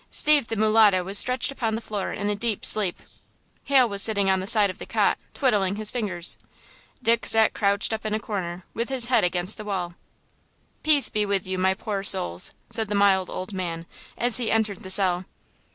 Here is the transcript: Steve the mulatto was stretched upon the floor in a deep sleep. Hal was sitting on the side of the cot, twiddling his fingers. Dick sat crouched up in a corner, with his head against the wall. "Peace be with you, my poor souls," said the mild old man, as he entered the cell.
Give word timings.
Steve 0.09 0.47
the 0.47 0.55
mulatto 0.55 1.03
was 1.03 1.19
stretched 1.19 1.51
upon 1.51 1.75
the 1.75 1.79
floor 1.79 2.11
in 2.11 2.27
a 2.27 2.35
deep 2.35 2.65
sleep. 2.65 2.97
Hal 3.67 3.87
was 3.87 4.01
sitting 4.01 4.31
on 4.31 4.39
the 4.39 4.47
side 4.47 4.71
of 4.71 4.79
the 4.79 4.85
cot, 4.87 5.15
twiddling 5.35 5.75
his 5.75 5.91
fingers. 5.91 6.39
Dick 7.03 7.23
sat 7.27 7.53
crouched 7.53 7.93
up 7.93 8.03
in 8.03 8.15
a 8.15 8.19
corner, 8.19 8.65
with 8.73 8.89
his 8.89 9.09
head 9.09 9.23
against 9.23 9.59
the 9.59 9.63
wall. 9.65 9.93
"Peace 10.81 11.09
be 11.09 11.23
with 11.23 11.45
you, 11.45 11.59
my 11.59 11.75
poor 11.75 12.01
souls," 12.01 12.49
said 12.71 12.87
the 12.87 12.95
mild 12.95 13.29
old 13.29 13.53
man, 13.53 13.85
as 14.17 14.37
he 14.37 14.49
entered 14.49 14.77
the 14.81 14.89
cell. 14.89 15.25